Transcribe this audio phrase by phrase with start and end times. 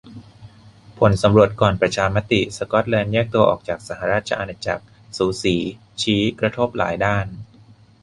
[0.99, 4.83] ผลสำรวจก่อนประชามติ สก๊อตแลนด์แยกตัวออกจากสหราชอาณาจักร"
[5.17, 5.55] สูสี"
[6.01, 7.25] ชี้ "กระทบหลายด้าน"